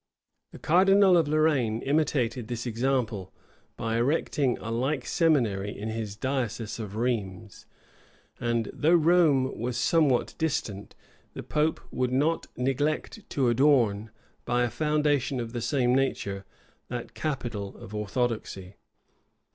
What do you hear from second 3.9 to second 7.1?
erecting a like seminary in his diocese of